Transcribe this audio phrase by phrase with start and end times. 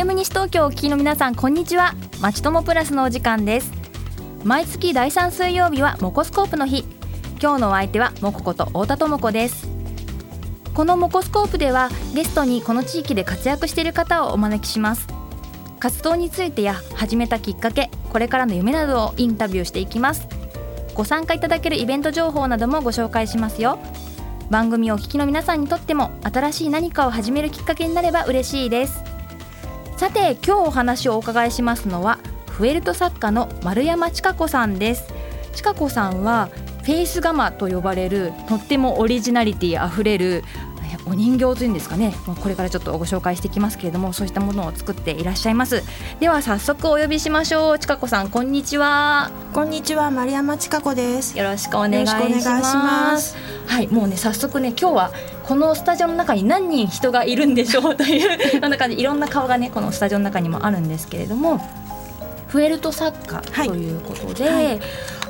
[0.00, 1.92] FM 西東京お聞きの皆さんこんにちは。
[2.22, 3.70] まちともプラスのお時間です。
[4.44, 6.86] 毎月第3水曜日はモコスコープの日。
[7.38, 9.68] 今日のお相手はモコこと太田智子です。
[10.72, 15.06] このモコスコープではゲストにこの地域で活躍している方をお招きします。
[15.80, 20.26] 活動についてや始めたきっかけこれからの夢などをインタビューしていきます。
[20.94, 23.78] ご参加いただけるイベント情報などもご紹介しますよ。
[24.48, 29.09] 番組をお聞きの皆さんにとっても新しい何かを始めるきっかけになれば嬉しいです。
[30.00, 35.12] さて今日お話をお伺いしますのはフェルト作家の丸山千佳子さんです。
[35.52, 36.48] 千佳子さんは
[36.84, 40.42] フェイスガマと呼ばれるとってもオリジナリティあふれる
[41.06, 42.14] お人形というんですかね。
[42.40, 45.82] これからちょっとご紹介していきますけれどもそういったものを作っていらっしゃいます。
[46.20, 47.78] では早速お呼びしましょう。
[47.78, 49.30] ちかこさんこんにちは。
[49.52, 51.36] こんにちは丸山千佳子です。
[51.38, 52.12] よろしくお願いし
[52.44, 53.36] ます。
[53.66, 55.12] はいもうね早速ね今日は
[55.44, 61.60] このスタジオの中に何人人がいるんでしょうというような感じいろんな顔がねこのスタジオの中にもあるんですけれども
[62.50, 64.80] フェルト作家ということで、はいはい、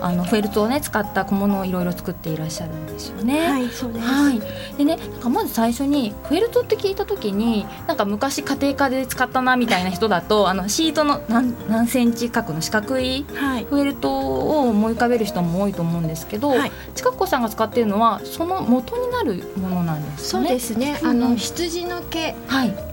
[0.00, 3.46] あのフェルトをね使った小物をいろいろ作っていらっしゃるんですよね。
[3.46, 4.06] はい、そうです。
[4.06, 4.40] はい。
[4.78, 20.40] でね、なんかまず最初にフェルトって聞いた時に、なんか昔家庭科で使ったなみたいな人だと、あのシートの何何センチ角の四角いフェルトを思い浮かべる人も多いと思うんですけど、はい、近子さんが使っているのはその元になるものなんですね。
[20.40, 20.98] そうですね。
[21.02, 22.34] あの、羊の毛。
[22.46, 22.89] はい。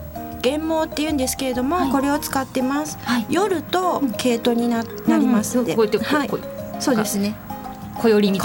[0.50, 5.58] 原毛って言うんですけれども、はい、これを使ってます、はい、夜と毛糸にな,、なります。
[5.58, 6.30] ので、こうやってはい、
[6.80, 7.36] そうですね。
[8.00, 8.40] 小よりみ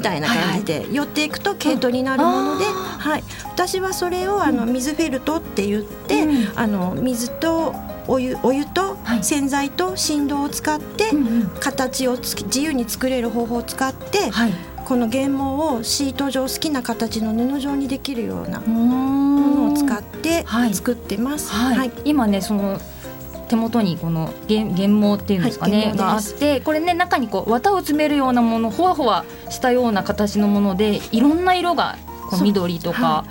[0.00, 7.74] たいな感じで寄っていくと毛糸になるもので、はい、私はそれをあの水フェルトって言って、あの水と
[8.06, 11.10] お湯お湯と洗剤と振動を使って、
[11.60, 14.30] 形をつ自由に作れる方法を使って、
[14.92, 21.50] この原毛をシート状好きな形の布状にできるようなものを使って作ってます。
[21.50, 22.78] はい、今ねその
[23.48, 31.96] 手元にこの原原毛っていうんですかね、はい、があってこれね中にこう綿を詰めるようなものほわほわしたような形のものでいろんな色が
[32.28, 33.24] こう緑とか。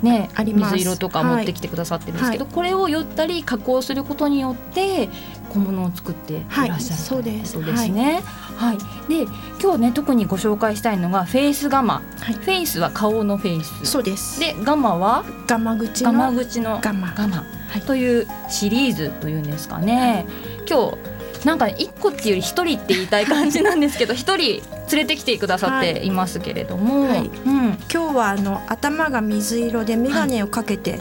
[0.00, 5.08] ね、水色とか持ってきてくださってるんですけど、はい、これを撚ったり加工することによって
[5.48, 8.22] 小物を作っていらっしゃる、そうですね。
[8.56, 8.78] はい、
[9.08, 9.22] で
[9.62, 13.86] 今日ね特にご紹介したいのがフェイスガマ、はい、フェイスは顔のフェイス。
[13.86, 14.40] そうです。
[14.40, 15.24] でガマは？
[15.46, 17.12] ガマ口のガマ口のガマ。
[17.16, 17.44] ガマ。
[17.86, 20.26] というシリーズというんですかね、
[20.68, 26.10] 今日なんか一個っていうより一人って言いたい感じなんですけど 一人連れてきてくださってい。
[26.10, 31.00] ますけれども、はいはい、うん、今日はあの頭が水色で眼鏡をかけて、はい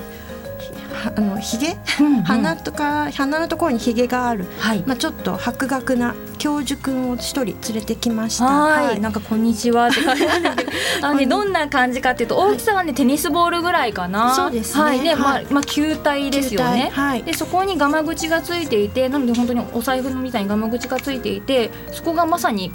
[1.15, 8.45] あのひげ、うんうん、鼻とか鼻のところにひげがある、はい、まあちょっと博学な教授くんを一人連れてきました。
[8.45, 10.25] はい、なんかこんにちはって感じ。
[10.25, 10.65] なんです
[10.95, 14.35] けど、あのねどんな感じかっていうと大きさはねテニスボールぐらいかな。
[14.35, 14.83] そうですね。
[14.83, 16.89] はい、で、まあまあ球体ですよね。
[16.93, 17.23] はい。
[17.23, 22.71] でそこにガマ口がついていて、なので本当にお財布みたいにガマ口がついていて、そこがまさに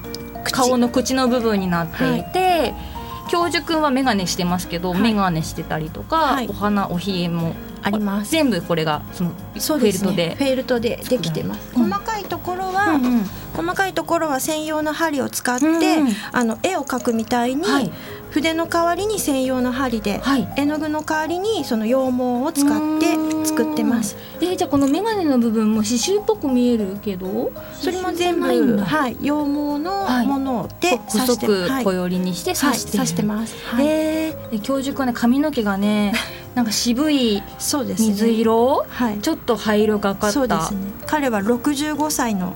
[0.50, 2.74] 顔の口の部分になっていて。
[3.30, 8.30] 教授くんは眼鏡してますけど、はい、眼鏡してたりとか、はい、お花おひげもあります。
[8.30, 17.92] 全部これがそのフェルトで、ね、フェルトでできてます、うん、細かいところは、うんうん、細かいところは専用の針を使って、うんうん、あの絵を描くみたいに、はい、
[18.30, 24.16] 筆の代わりに専用の針で、はい、絵の具の代わりにその羊毛を使って作ってます。
[24.40, 28.46] えー、じゃあこの眼鏡の部分も刺繍っぽく見えるけどそれも全部
[28.78, 29.14] はい。
[29.14, 30.98] 羊毛のもので
[31.68, 33.54] はい、小寄りにして刺して,、刺してます。
[33.66, 36.14] はい、えー、教授くんね髪の毛がね
[36.54, 40.46] なんか渋い水色、ね、はい、ちょっと灰色がかった、ね、
[41.06, 42.54] 彼は65歳の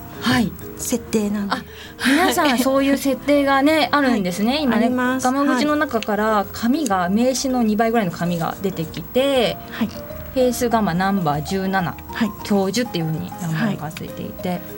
[0.77, 1.65] 設定なんで、はい、
[2.07, 11.93] 皆さんそういう設定がね あるんですね、はい、今ねガマ口の中から紙が名刺の2倍ぐらいの紙が出てきて、はい、フェイスガマナンバー17、は
[12.25, 14.76] い、教授っていうふうに名前がついていて。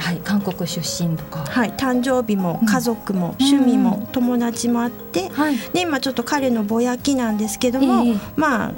[0.00, 8.74] はい、韓国出身とか、はい、誕生日も家族も、趣味も友達もあって、はい、で今ちょっと彼のぼやきなんですけども、えー、まあ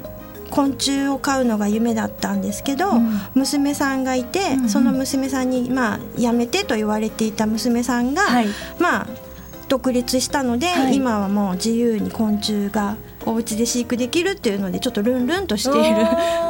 [0.51, 8.47] 昆虫を飼うのが夢だったんですけど、うん、娘さんがいて、うんその娘さんにまあやめてと言われていた娘さんが、はい、
[8.79, 9.07] まあ
[9.69, 12.97] 独立したので、はい、今はもう自由に昆虫が
[13.27, 16.07] お家で飼育できるっていうのでちょっとルンルンとしている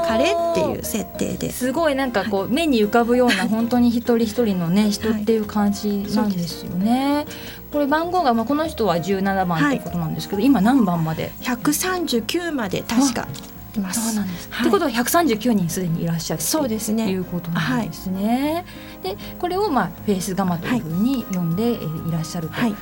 [0.07, 7.15] 彼 っていう設定ですすごいなんかこう、はい、目に浮かぶような本当に一人一人のね人っていう感じなんですよね。
[7.17, 7.27] はい、
[7.73, 13.29] これ番号が、まあ、この人は17番ってことなんですけど、今何番まで ?139 まで確か。
[13.77, 14.07] います。
[14.09, 14.49] そうなんです。
[14.51, 17.11] はい、ってことは139人すでにいらっしゃるそうですね。
[17.11, 18.65] いうことなんですね。
[19.03, 21.79] はい、でこれをまあフェイスガマというふうに呼んでい
[22.11, 22.75] らっしゃるという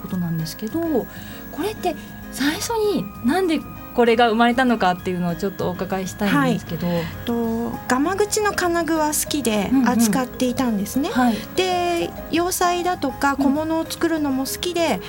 [0.00, 1.06] ことなんですけど、こ
[1.62, 1.94] れって
[2.36, 3.60] 最初になんで
[3.94, 11.08] これが生まれたのかっていうのをちょっとお伺いしたいんですけど、はい、とガマ口の金具は好きで扱っていたんですね。
[11.08, 15.00] うんうんはい、で洋裁だとか小物を作るのも好きで、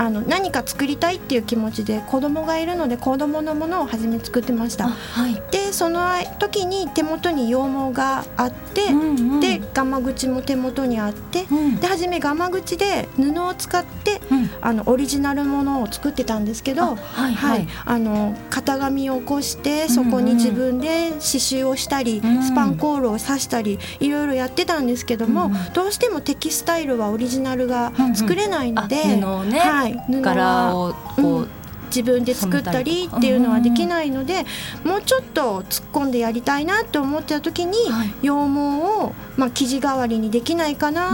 [0.00, 4.88] あの何か作りたいっていう気持ちで子供がいるので子供のものを初め作ってました。
[4.88, 6.00] はい、でその
[6.38, 17.58] 時に手元に羊毛があって、うんうん、でガマ口も手元にあって、うん、で初めガマ口で布を使って、うん、あのオリジナルものを作ってたんですけど、はい、はい。
[17.58, 31.48] はい、あの型紙を起こしてそこに自分で刺繍をしたり、うんうん、スパンコールを刺したりいろいろやってたんですけども、うんうん、どうしてもテキスタイルはオリジナルが作れないので、うんうんね、はい、柄をこう、
[31.86, 34.46] 自分で作ったりっていうのはできないので、
[34.84, 37.76] もうちょっと突っ込んでやりたいなって思ってた時に、
[38.22, 41.10] 羊毛を、まあ、生地代わりにできないかな。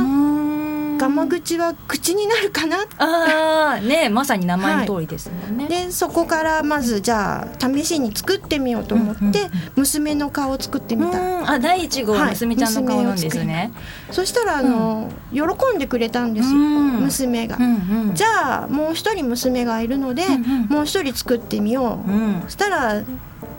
[0.99, 2.79] ガマ口は口になるかな？
[2.99, 11.53] ああねまさに名前の通りですもんね、はい、でそこからまずじゃあ試しに作ってみようと思って、娘の顔を作ってみた。
[11.53, 13.73] あ第一号は娘ちゃんの顔なんですね、
[14.07, 23.03] はい、そしたらあの、うん、喜んでくれたんですよ、娘が、うんうん、じゃあもう一人娘がいるので、うんうん、もう一人作ってみよう、うん、そしたら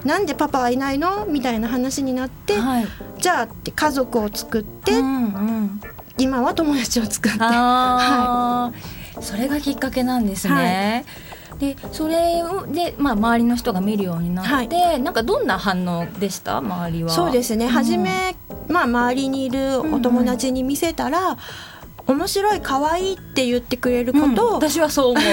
[0.04, 1.26] なんでパパはいないの？
[1.26, 2.88] みたいな話になって、はい、
[3.20, 5.82] じゃあって家族を作って、うんうん、
[6.18, 8.72] 今は友達を作って、は
[9.20, 11.06] い、それがきっかけなんですね。
[11.50, 16.58] はい、でそれで、まあ、周りの人が見るようになって、はい、なんかどんな反応でした？
[16.58, 17.10] 周りは。
[17.10, 18.36] そうですね、うん、初め、
[18.68, 21.38] まあ、周りにいるお友達に見せたら、うんうん
[22.08, 25.24] 面白い可愛いって言ってくれることを、うん、私はそう思う。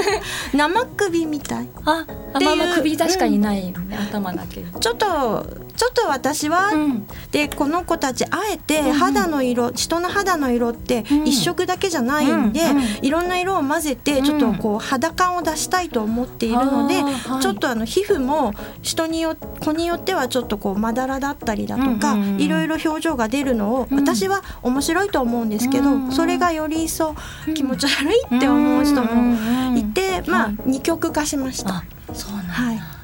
[0.56, 1.68] 生首みたい。
[1.84, 2.06] あ
[2.40, 4.62] まあまあ首確かにない、ね、うん、頭だけ。
[4.62, 5.46] ちょっと
[5.82, 12.60] ちょっと私は、うん、でこの子たちあえて肌の色、うん、人の肌の色って一色だけじゃないんで、
[13.02, 17.02] いろんな色を混ぜてちょっとこう肌感を出したいと思っているので、
[17.40, 27.16] ちょっとあの皮膚も人によ子によってはちょっとこうまだらだったりだとか、いろいろ表情が出るのを私は面白いと思うんですけど、それがより一層
[27.56, 31.82] 気持ち悪いって思う人もいて、まあ二極化しました。
[32.14, 33.01] そうなんはい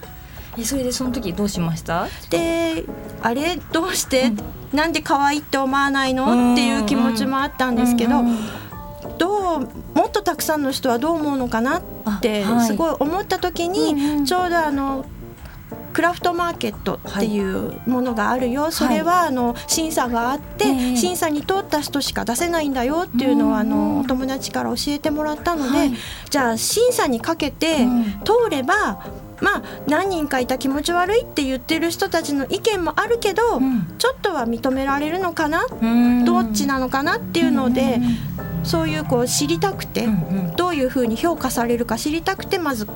[0.59, 2.09] えそれでその時どうしました？
[2.31, 2.85] で
[3.23, 3.57] あれ？
[3.73, 4.33] どうして、
[4.73, 6.53] うん、なんで可愛いって思わないの？
[6.55, 8.23] っていう気持ちもあったんですけど、
[9.19, 15.05] どうもっとたくさんの人はどう思うのかなってすごい思った時に、ちょうどあの
[15.93, 25.93] クラフトマーケットっていうものがあるよ、はい、それはあの審査があって、はい、審査に通った人しか出せないんだよっていうのをあのお友達から教えてもらったので、はい、
[26.31, 27.79] じゃあ審査にかけて
[28.25, 29.05] 通れば、
[29.41, 35.67] まあ何人かいた気持ち悪いって言ってる人たちの意見もあるけど、うん、ちょっとは認められるのかな？
[36.25, 38.01] どっちなのかなっていうので
[38.65, 40.07] そういうこう知りたくて、
[40.57, 42.87] どういうふうに評価されるか知りたくてまず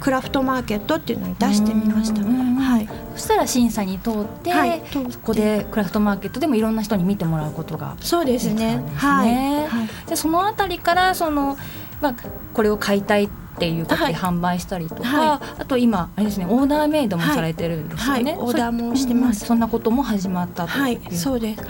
[0.00, 2.22] クラフトマーケットっていうのに出してみました。
[2.22, 8.82] はい、そしたら審査に通って、はい、そこでクラフトマーケットでもいろんな人に見てもらうことがそうですね。
[8.94, 9.34] はい。
[9.66, 11.58] はい、でそのあたりからその
[12.00, 12.14] まあ
[12.54, 13.28] これを買いたい
[13.60, 21.62] っていうことで販売したりとか、はい、あと今あれですねオーダーメイドもされてるんですよね、オーダーもしてます、そんなことも始まったとはい、そうです。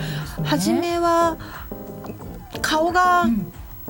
[0.45, 1.37] 初めは
[2.63, 3.25] 顔が、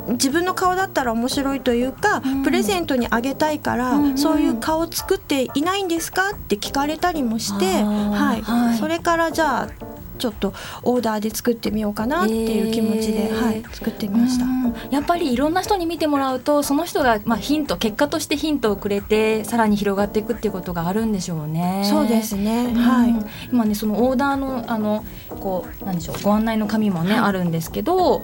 [0.08, 4.04] 自分の顔だったら面白いというか、うん、プレゼントにあげたいから、うん。
[4.04, 6.30] うん、そういう顔作っていないんですか？
[6.30, 9.68] って聞かれたりもして、はい、はい、それからじゃあ
[10.20, 14.46] ちょっとオーダーで作ってみようかなっていう気持ちで、えー、はい、作ってみました。
[14.90, 21.82] やっぱりいろんな人に見てもらうとその人がまあヒント結果としてヒントをくれてさらに広がっていくっていうことがあるんでしょうね。
[21.84, 22.72] そうですね。
[22.74, 23.14] はい。
[23.50, 25.04] 今ねそのオーダーのあの
[25.40, 28.22] こうなんでしょうご案内の紙もね、はい、あるんですけど。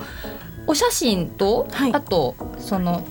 [0.69, 3.05] お写真と、はい、あとその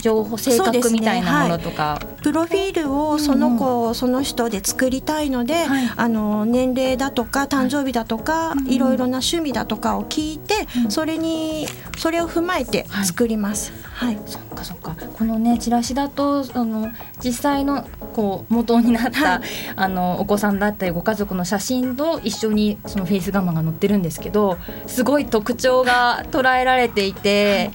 [0.00, 2.06] 情報性格みたいなものとか、ね。
[2.06, 11.66] はい、プロフィールをその子、うん、その人で作りたいので、はい、あの年齢だとか誕生日だとか、はい、いろいろな趣味だとかを聞いて、うん、それに
[11.98, 13.72] それを踏まえて作ります。
[13.92, 14.96] はい、そっかそっか。
[15.18, 16.88] このねチラシだとあの
[17.22, 19.42] 実際のこう元になった、
[19.76, 27.70] あのお子さんだったりご家族の写真と一緒にそのフェイスガンマが載ってるんですけどすごい特徴が捉えられていて。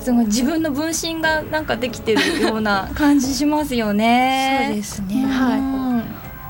[0.00, 4.64] すごい自分の分身がなんかできてるような感じしますよね。
[4.66, 5.24] そうですね。
[5.26, 5.56] は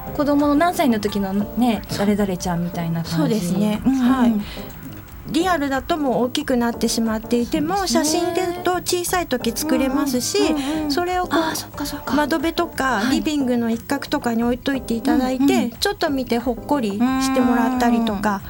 [0.08, 0.12] い。
[0.16, 3.16] 子供の何歳の時のね誰々ちゃんみたいな感じ。
[3.16, 3.80] そうですね。
[3.84, 4.34] はい。
[5.30, 10.38] リアルだともう大きくなってしまっていても、写真でと小さい時作れますし、
[10.90, 18.42] それをこう窓辺とかリビングの一角とかに置いといていただいて、ちょっと見てほっこりしてもらったりとか、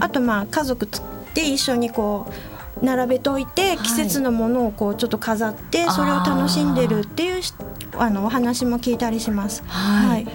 [0.00, 0.88] あとまあ家族
[1.34, 2.32] で一緒にこう
[2.82, 7.42] 並べといて季節のものをこうちょっと飾ってそれを楽しんでるっていう
[7.96, 9.62] あのお話も聞いたりします。
[9.66, 10.26] はい、はい。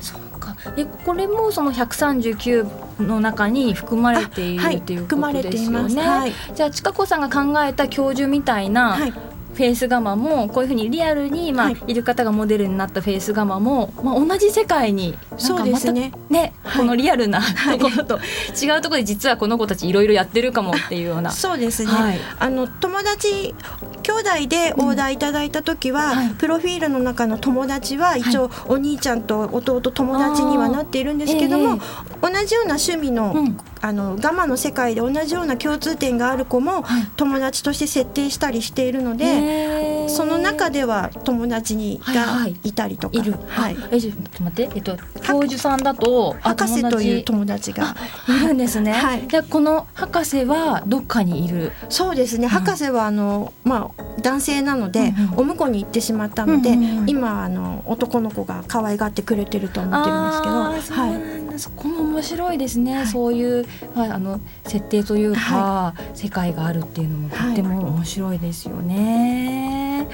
[0.00, 0.56] そうか。
[0.76, 6.02] えこれもその139の中に含まれている、はい、っていうことですよね。
[6.02, 9.12] はい、じゃあ近子さんが考えた教授みたいな、はい
[9.54, 16.12] フェイスガマもこういうふうにリアルに、まあ、はい、いる方がモデルになったフェイスガマも、まあ、同じ世界にそうですね。
[16.28, 18.18] ね、はい、このリアルなところと
[18.62, 21.30] 違うところで実はこの子たちいろいろやってるかもっていうような。
[21.30, 23.54] そうですね、はい、あの友達
[24.02, 36.84] 兄弟でオーダーいただいた時は、うん、プロフィールの中の友達は一応、お兄ちゃんと弟友達にはなっているんですけども、えー、同じような趣味の、うん、あのガマの世界で同じような共通点がある子も
[37.18, 47.94] 友達として設定したりしているので、その中では友達にがいたりとか、はいはい、はい、えちょっと待ってえっと教授さんだと博士という友達が
[48.26, 48.92] いるんですね。
[48.92, 51.72] はい、でこの博士はどっかにいる？
[51.90, 52.46] そうですね。
[52.46, 61.43] 博士はあのまあ男性なので、うんうん、お婿に行ってしまったので、うんうんうん、今あの男の子が可愛がってくれてると思ってるんですけど、はい。
[61.58, 70.08] そこも面白いですね、はい、そういう、まあ、あの設定というか、はい、世界があるっていうのもとっても面白いですよね。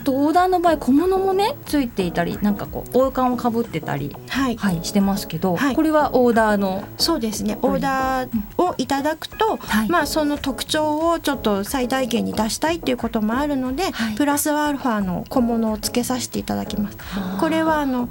[0.00, 4.56] あとオーダーの場合小物もねついていたりなんかこう王冠をかぶってたり、はい。
[4.56, 7.58] はい、してますけど、これはオーダーのそうですね。
[7.62, 13.84] オーダーをいただくと、まあその特徴をちょっと最大限に出したいっていうこともあるので、
[14.16, 16.98] プラスアルファの小物をつけさせていただきます。
[17.38, 18.08] これはあの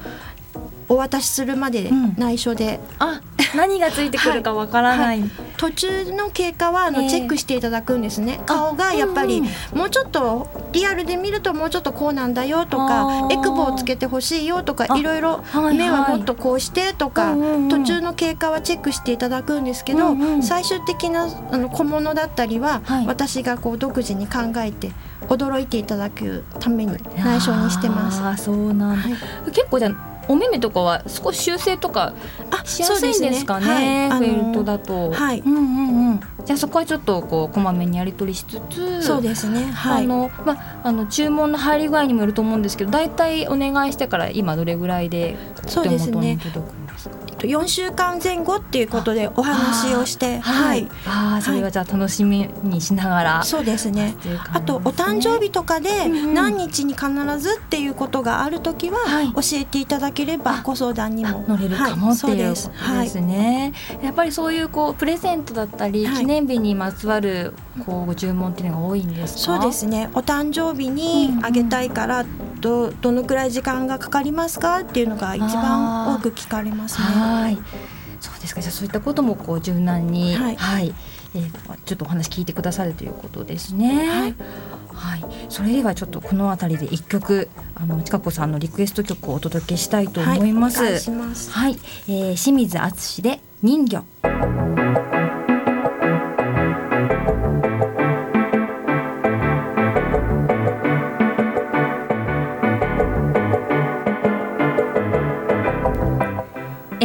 [0.89, 3.21] お渡しするまで内緒で、うん、あ
[3.55, 5.21] 何がついてくるかわからない、はい。
[5.21, 8.39] はい、途中の経過はあの、チェックしていただくんですね。
[8.45, 17.35] 顔がやっぱり、もうちょっとリアルで見るともうちょっとこうなんだよとかエクボをつけてほしいよとかいろいろ目はもっとこうしてとか、
[17.69, 24.91] 途中の経過はチェックしていただくんですけど、うんうん、最終的なあの小物だったりは、私がこう独自に考えて
[25.27, 28.21] 驚いていただくために内緒にしてます。
[28.21, 29.13] あそうなん、はい、
[29.51, 29.89] 結構じゃ
[30.27, 32.13] お目目とかは少し修正とか
[32.63, 35.11] しやすいんですかね、ねはい、フェルトだと。
[35.11, 36.19] はい、うんうんうん。
[36.45, 39.65] じゃあそこはちょっとこうこまめにやり取りしつつ、そうですね。
[39.65, 45.35] はい、あのまああの注文の入り具合にもよると思うんですけど、だいたいお願いしてから今どれぐらいで
[45.77, 46.86] お手元に届くんですか？
[47.37, 54.15] と4週間前後っていうことでお話をしてはい、ああそれはじゃあ楽しみにしながら、そうですね。
[54.51, 58.97] あとお誕生日とかで何日に必ずっていうことがある時は
[59.35, 61.45] 教えていただければご相談にも。
[61.47, 67.53] 乗れるかもっていうことですね、やっぱりそういうこうプレゼントだったり記念日にまつわる
[67.85, 70.09] こうご注文っていうのが多いんですそうですね。
[70.13, 72.25] お誕生日にあげたいから
[72.67, 77.05] どどのくらい時間がかかりますかっていうのが一番多く聞かれますね。
[77.05, 77.57] はい。
[78.19, 78.61] そうですか。
[78.61, 80.93] じゃあそういったこともこう柔軟に、はい、はい、
[81.33, 84.09] えー、ちょっとお話聞いてくださるということですね。
[84.09, 84.35] はい、
[84.93, 90.83] はい、それではちょっとこの辺りで一曲あの近子さんのリクエスト曲をお届けしたいと思います。
[90.83, 90.93] はい、
[91.51, 94.03] はい、えー、清水敦で人魚。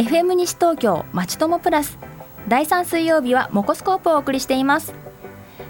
[0.03, 1.97] FM 西東京まちともプラス。
[2.49, 4.93] 第3水曜日はモコスコープをお送りしています。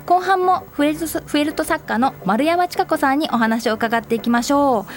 [0.07, 4.91] 後半もフェルトフェルト作家の丸山千佳子さんにお話を伺っていきましょう。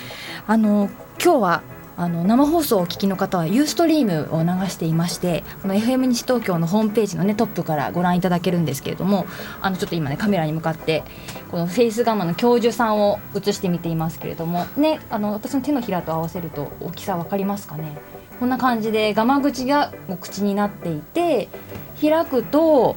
[0.47, 0.89] あの
[1.23, 1.63] 今日は
[1.99, 9.27] あの生放送をお聞きの方はユーストリームを流していましてこの FM 西東京のホームページの、ね、トップからご覧いただけるんですけれども
[9.63, 11.05] あのちょっと今ねカメラに向かって
[11.51, 17.97] このフェイスガマの教授さんを映してみていますけれども、ね、あの私の手のひらと合わせると大きさ分かりますかね？
[18.39, 21.49] こんな感じでガマ口が口になっていて
[22.01, 22.97] 開くと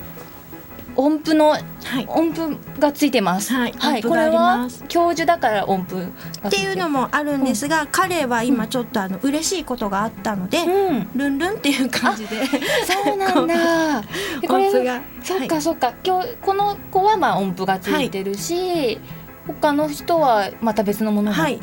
[0.96, 3.53] 音符の、はい、音符がついてます。
[3.53, 6.03] はい、はい、これは教授だから音符
[6.48, 12.46] っていうのもあるんですが、うん、彼は今ちょっとあの嬉しいことがあったので、うん、ルンルンっていう感じで、
[13.05, 14.03] そうなんだ。
[14.50, 15.93] 音符が、そっかそっか。
[16.03, 18.55] 今日この子はまあ音符がついてるし。
[18.55, 19.18] はい
[19.53, 21.59] 他の人はまた別のものはい。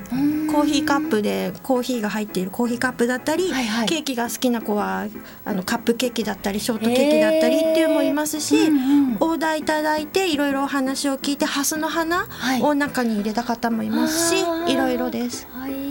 [0.46, 5.06] コーヒーカップでコーヒーが入っているコーヒーカップだったり、はいはい、ケーキが好きな子は
[5.44, 12.26] あのカップケーキだったりショートケーキだったりっていうのもいますし、うんうん、オーダーいただいていろいろお話を聞いてハスの花
[12.62, 15.46] を中に入れた方もいますし、はい、いろいろです。
[15.52, 15.85] はい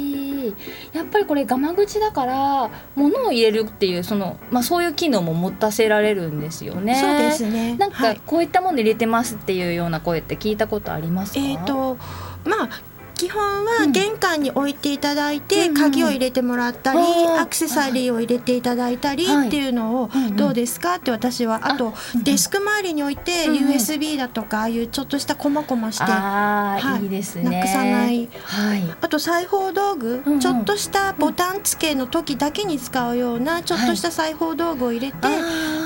[0.94, 6.96] やっぱりこれガマ口だから物を入れるっていうその、まあ、そういう機能も持たせられるんですよね。
[6.96, 7.76] そうですね。
[7.78, 11.98] なんかこういったもの入れてますっていうような声って聞いたことありますか、えーと
[12.46, 21.94] まあ基本は玄関に置いていただいて、うん、鍵を入れてもらったり、うん、アクセサリーを入れていただいたりっていうのをどうですかって私はあと
[22.24, 27.44] デスク周りに置いて USB だとかああいうちょっとしたこまこまして、はい、いいですね。
[27.44, 35.28] なくさない、はい、あと裁縫道具、ちょっとしたボタン付けの時だけに使うようなちょっとした裁縫道具を入れて、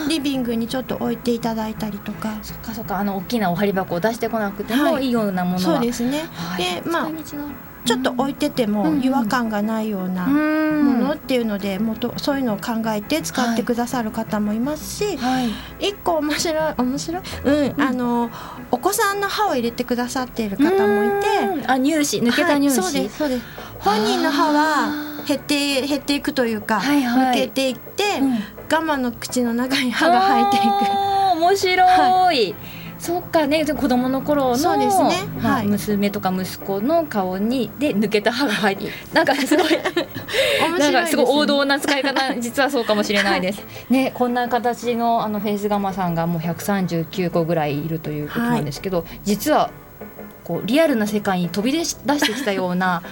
[0.07, 2.37] リビングにちょっと置いていただいたりとか。
[2.41, 2.97] そっかそっか。
[2.97, 5.09] あの大きなお針箱を出してこなくてもい。
[5.09, 6.23] いようなものは、そうですね、
[6.57, 7.09] でまあ
[7.85, 10.33] ちょっと置いてても違和感がないようなも
[10.93, 15.49] のっていうのでもとそういうのを考えて使ってくださる方もいますし、はい、
[15.89, 18.29] 一個面白い面白い、うん、あの
[18.71, 23.45] お子さんの歯を入れてくださっている方もいてあ乳歯抜けた乳歯、はい、そうですそうです。
[23.79, 31.09] 本人の歯は減って減っていくというか、はいはい、抜けていって、うん、我慢の口の中に歯が生えていく。
[31.39, 32.55] 面白い、はい
[32.99, 33.65] そっかね。
[33.65, 39.71] 子供の頃のそうですね、まあ、娘とか息子の顔にで抜けた歯が入ってなんかすごい
[40.77, 43.63] なんかすごい王道な使い方実はそうかもしれないです。
[43.89, 49.71] ねこんな形のあのフェイスガマさんがもう139個ぐらいいるということなんですけど、はい、実は
[50.43, 53.03] こうリアルな世界に飛び出してきたような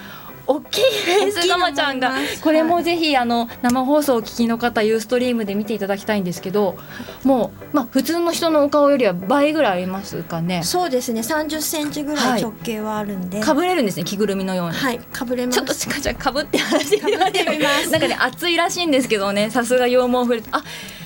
[0.48, 2.12] 大きいフェイスガマちゃんが
[2.42, 6.78] これもぜひあの生放送を聞きの方ユーストリームで見ていただきたいんですけど
[7.22, 10.62] もうまあ普通の人のお顔よりは倍ぐらいありますかね。
[10.62, 11.20] そうですね。
[11.20, 14.74] 30センチぐらい直径はあるんで、かぶれるんですね着ぐるみのように。
[14.74, 15.58] はいかぶれます。
[15.58, 17.90] ちょっとちかちゃんかぶって話してみます。
[17.90, 20.62] なんかね暑いらしいんですけどねさすが羊毛フレあ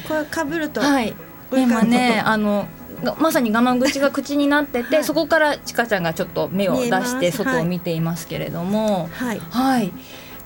[0.07, 1.15] これかぶるとはい。
[1.53, 2.67] 今ねあの
[3.19, 9.93] まさに我慢口が口になってて、はい、そこからちかちゃんがちょっと目を出して外を見ていますけれども、はい、はい、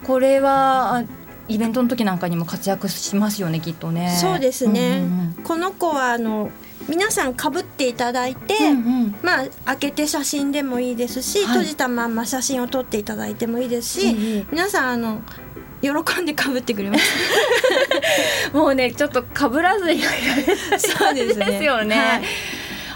[0.04, 1.04] これは
[1.48, 4.16] イベントの時なんかにも活躍しますよねきっとね。
[4.20, 6.50] そうですね、うんうん、この子はあの
[6.88, 15.22] 皆さんかぶっていただいて、うんうん、まあ開けて写真でもいいですし、はい、閉じたまんま写真を撮っていただいてもいいですし、うんうん、皆さんあの
[15.82, 17.04] 喜んでかぶってくれます。
[18.52, 20.02] もうねちょっとかぶらずに
[20.78, 21.46] そうですね。
[21.46, 22.22] ですよね、はい、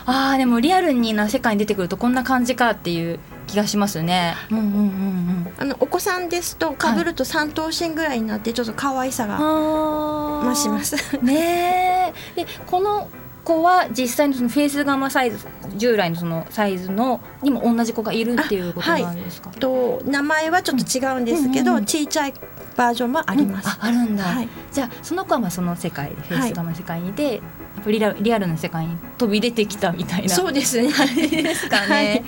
[0.07, 4.37] ああでもリアルにな世界に出てくるとこんな感じかっていう気がしますね。
[4.51, 5.53] うんうんうんうん。
[5.59, 10.97] あのお子さんですとかぶると三頭身ぐらいになってちょっと可愛さが増します。
[11.23, 13.09] ねでこの
[13.45, 15.39] 子は実際にそのフェイスガマサイズ
[15.77, 19.51] 従来のそのサイズのにも同じ子がいるっていうことなんですか？
[19.51, 22.35] はい、と名前はちょっと違うんですけど、うんうんうん、小さい
[22.77, 23.67] バージョンもあります。
[23.67, 30.29] うん、ああるんだ、はい、じゃあその子はまあその世界フェイスガマ世界にいて、はい、やっぱリアリアルな世界に飛び出てきたみたいな。
[30.35, 30.89] そうですね。
[31.17, 32.25] ですかね。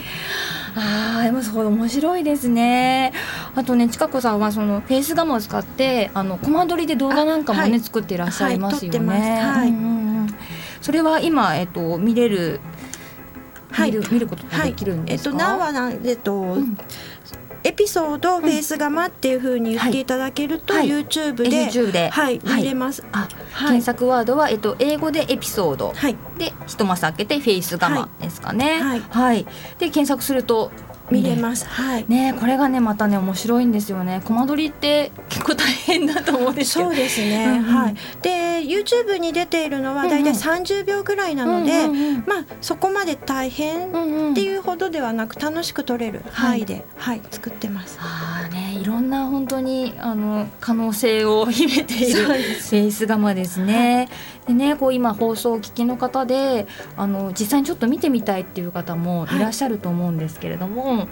[0.75, 3.13] ああでもそう面白いですね。
[3.55, 9.41] あとねちかこさんはそのフェイスガマを使ってあのコマ撮りで動画なんかもね、はい、作っていらっしゃいますよね。
[9.41, 10.12] はい、うんうんうん、
[10.83, 12.61] それは今えっと見れる
[13.79, 15.31] 見る、見ることができるんですか？
[15.31, 15.37] えっ
[16.03, 16.35] とえっと。
[16.35, 16.77] うん。
[17.65, 20.05] エピソード、フェイスガマっていうふうに言ってい。
[20.05, 23.05] ただけると、はい、YouTube で、YouTube で、はい、見れます。
[23.13, 28.83] あ、検索ワードはえっと英語でエピソード、はい、で一マス開けてフェイスガマですかね。
[28.83, 29.45] はい、はい、
[29.79, 30.73] で検索すると
[31.13, 31.67] 見れます。
[31.67, 32.05] はい。
[32.09, 34.23] ねこれがねまたね面白いんですよね。
[34.25, 36.91] コマ撮りって結構大変だと思うんですけど。
[36.91, 37.47] そうですね。
[37.47, 37.95] うんうん、はい。
[38.23, 47.99] で YouTube に出ているのはだいたい30秒ぐらいなので、うんうん、まあそこまで大変っていうほどではなく楽しく撮れる範囲で、はい、はい、作ってます。
[48.01, 53.97] ああねいろんな本当にあの可能性を秘めているフェイスガマですね。
[53.97, 54.09] はい、
[54.47, 59.39] でねこう今放送を聞きの方であの実際にちょっと見てみたいっていう方もい。
[59.39, 60.99] らっしゃると思うんですけれども。
[60.99, 61.09] はい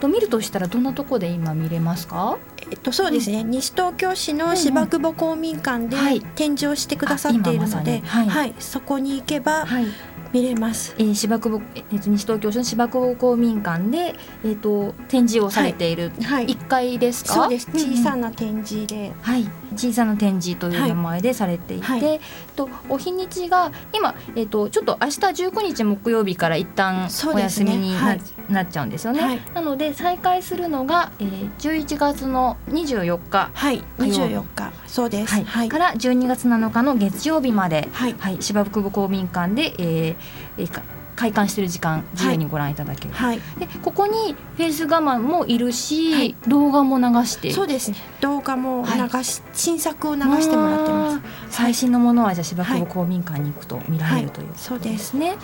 [0.00, 2.36] と見るとしたらどんなとこで今見れますか？
[2.72, 5.96] えっとそうですね、うん、西東京市の芝久保公民館で
[6.34, 9.86] 展示をしてくださっているので、はい、はい、そこに行けば、はい、
[10.32, 10.94] 見れます。
[10.98, 14.14] えー、芝久保、えー、西東京市の芝久保公民館で、
[14.44, 16.10] えっ、ー、と展示をされている
[16.46, 17.86] 一階ですか、はいはい、そうです。
[17.88, 22.20] 小さな展示で、うん、はい、小さな展示という名前でされていて、はい、
[22.56, 28.16] とお日にちが今えっ、とちょっと明日19日木曜日から一旦お休みにな,、
[28.48, 29.42] なっちゃうんですよね。
[29.54, 35.42] なので再開するのが、えー、11月の24日、はい、24日、そうです。
[35.42, 40.21] はい、から12月7日の月曜日まで、はい、はい、芝久保公民館で、えー、
[40.58, 40.82] えー、
[41.16, 47.50] 開館している時間自由にご覧いただける、はい、でここにフェイス我慢もいるし、はい、動画も流して。
[47.52, 47.96] そうですね。
[48.20, 51.20] 動画も流し、はい、新作を流してもらってます。
[51.50, 55.36] 最新のものはじゃあ芝久保公民館に行くと見られる、というそうですね。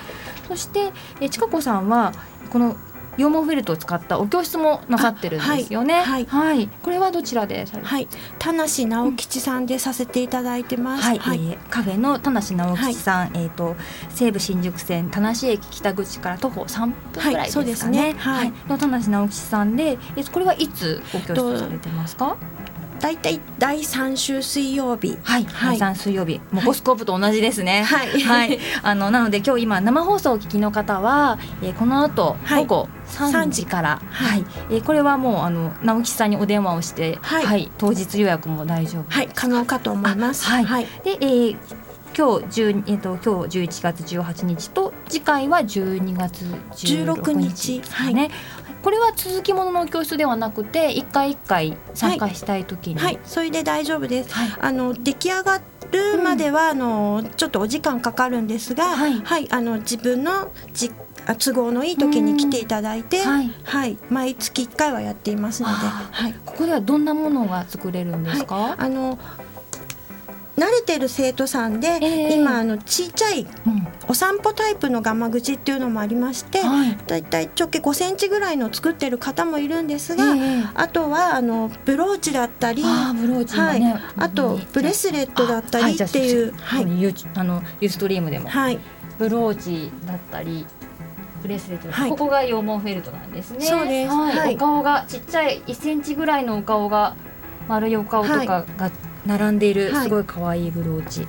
[0.46, 2.12] そしてえちかこさんは
[2.50, 2.76] この
[3.18, 6.00] 羊毛フェルトを使ったお教室もなさってるんですよね。
[6.00, 7.66] はい、はい、これはどちらで？
[7.83, 11.02] はい、田無直吉さんでさせていただいてます。
[11.02, 13.76] はい、はい、えー、カフェの田無直吉さん、はい、えっ、ー、と
[14.11, 18.14] 西武新宿線田無駅北口から徒歩三分ぐらいですかね。
[18.16, 22.37] はい、の田無直吉さんで、えー、これはいつご教室されてますか？
[23.00, 25.18] 大体第三週水曜日。
[25.22, 25.44] はい。
[25.44, 26.40] はい、第三水曜日。
[26.50, 27.82] モコスコープと同じですね。
[27.82, 28.20] はい。
[28.20, 28.58] はい。
[28.82, 34.42] あのなので今日今生放送をお聞きの方は、えー、この後午後三時から、はい。
[34.42, 39.04] はい、えー、これはもうあの直木さんにお電話をして、はい、はい、当日予約も大丈夫。
[39.08, 39.28] はい。
[39.34, 40.44] 可能かと思います。
[40.44, 40.64] はい。
[40.64, 41.56] はい、で、えー
[42.16, 48.20] 今日十えっ、と今日十一月十八日と次回は十二月十六日ですね。
[48.20, 48.30] はい、
[48.82, 55.60] これは続きものの教室ではなくて一回一回参加したい時に、はい、はい、それで大丈夫です、はい、あの出来上が
[55.90, 60.92] るまでは、うん、あのちょっとお時間かかるんですが、はい、はい、あの自分のじ
[61.36, 69.18] 都合のいい時に来ていただいて、はい、はい、毎月1回はやっていますので、はい、ここではどんなものが作れるんですか、あの
[70.59, 73.47] 慣れてる生徒さんで、えー、今あのちっちゃい
[74.09, 88.81] お散歩タイプのガマ口っていうのもありまして、はい、だいたい直径5センチぐらいの作ってる方もいるんですが、えー、あとはあのブローチだったりあブローチ、ね、はい、あとブレスレットだったりっていう、はい、ユあのユーストリームでも、はい、
[89.18, 90.66] ブローチだったり
[91.40, 93.61] ブレスレット、はい、ここが羊毛フェルトなんですね。
[93.61, 94.12] そうです。
[94.12, 97.16] はい、お顔がちっちゃい1センチぐらいのお顔が
[97.68, 98.90] 丸いお顔とかが
[99.26, 101.28] 並んでいるすごい可愛いブローチ、はい、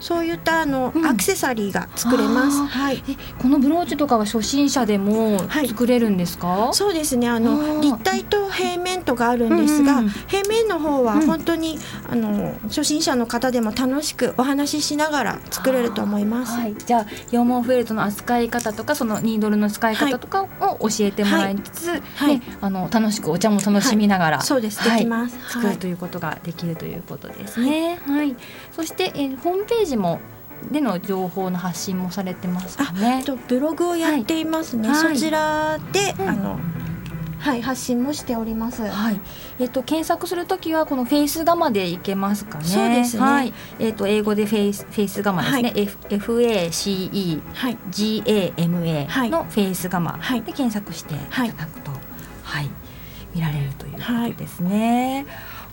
[0.00, 2.64] そういったあの、うん、アクセサリーが作れます。
[2.64, 3.02] はい。
[3.38, 6.46] このブローチとかは初心者でも作れるんですか？
[6.46, 7.28] はい、そうですね。
[7.28, 16.52] あの立体と平面とがあるんですが、うんうん、平面の方は本当に、うん、あの初心者の方でも楽しくお話ししながら作れると思います。
[16.52, 16.74] はい。
[16.74, 28.00] じゃあ羊毛フェルトの扱い方とかそのニードルの使い方とかを教えてもらいつつ、はい、ね、あの楽しくお茶も楽しみながら、そうですできます、作るということができるということですね。
[28.06, 28.36] はい。
[28.72, 30.20] そしてえホームページも
[30.70, 33.22] での情報の発信もされてますかね。
[33.24, 34.88] とブログをやっていますね。
[34.88, 36.60] はい、そちらで、うん、あの。
[37.38, 38.82] はい、発信もしております。
[38.82, 39.20] はい、
[39.60, 42.64] えっ、ー、と検索するときはこのフェイスガマでいけますかね。
[42.64, 43.22] そうですね。
[43.22, 45.62] はい、えっ、ー、と英語でフェイスフェイスガマですね。
[45.62, 47.40] はい、F F A C E
[47.90, 52.00] G A M A のフェイスガマで検索していただくと、はい、
[52.42, 52.70] はい、
[53.36, 55.24] 見られるということですね。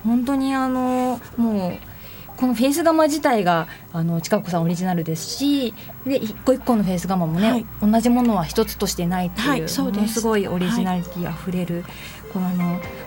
[0.03, 1.94] 本当にあのもう。
[2.37, 5.73] このフェイスガマ自体があの近子さんオリジナルですし
[6.05, 9.81] で一個一個のフェイスガマもね、はい、同じものは一つとしてないっていう、はい、す。
[10.21, 11.85] ごいオリジナリティあふれる、
[12.33, 12.49] この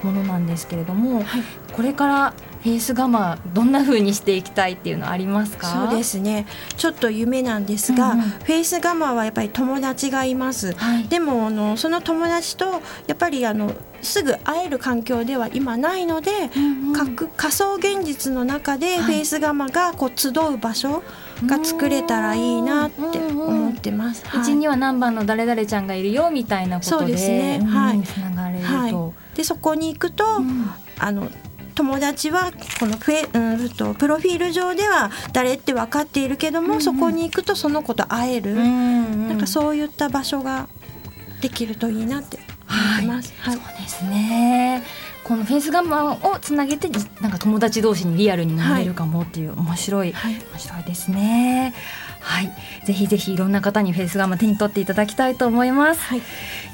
[0.02, 5.88] ものなんですけれども、はい、これからフェイスガマどんな風にしていきたいっていうのありますか？
[5.88, 6.46] そうですね。
[6.76, 12.66] ちょっと夢なんですが、うんうん、フェイスガマはやっぱり友達がいます、はい、でもあのその友達と
[13.06, 21.02] やっぱりあのすぐ会える環境では今ないので、うんうん、仮想現実の中でフェイスガマがこう集う場所
[21.46, 24.24] が作れたらいいなって思ってます。
[24.36, 25.88] うち、には何番の誰々ちゃん。
[25.88, 27.28] がいるよみたいなことで、そうです。
[27.28, 27.60] ね。
[27.60, 28.02] はい。
[28.02, 31.28] つながれると、はい、でそこに行くと、うん、あの
[31.78, 36.74] 友達はこのフェ、うん、とプロフィール上では誰って分かっているけども、うん。
[36.74, 40.68] うん、そこに行くとその子と会える、うんうん、なんかそういった場所が
[41.40, 42.40] できるといいなって。
[42.68, 43.32] 思います。
[43.38, 44.82] はい、はい、そうですね。
[45.22, 46.88] このフェイスガンマンをつなげて
[47.20, 51.74] なんか友達同士にリアルになれるかもっていう面白い、はい、面白いですね。
[52.28, 52.52] はい、
[52.84, 56.22] ぜひぜひいろんな方にフェイスガンマ手に取っていただきたいと思います、はい、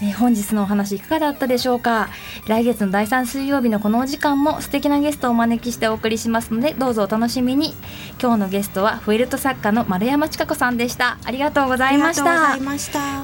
[0.02, 2.08] えー、本日のお話いかがだったでしょうか？
[2.48, 7.72] 来月の第3水曜日のこのお時間も素敵なゲストをお招きしてお送りしますのでどうぞお楽しみに。
[8.20, 11.18] 今日のゲストはフェルト作家の丸山千佳子さんでした。
[11.24, 12.56] ありがとうございました。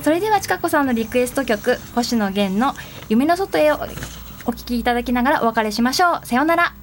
[0.03, 2.75] それでは千佳子さんのリクエスト曲星野源の
[3.09, 3.77] 夢の外へを
[4.47, 6.27] お聞きいただきながらお別れしましょう。
[6.27, 6.75] さようなら